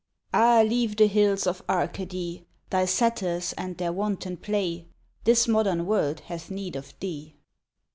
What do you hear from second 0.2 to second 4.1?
AH, leave the hills of Arcady, Thy satyrs and their